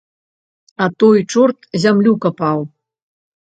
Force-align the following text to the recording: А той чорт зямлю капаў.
А 0.83 0.87
той 1.03 1.19
чорт 1.33 1.59
зямлю 1.87 2.13
капаў. 2.27 2.59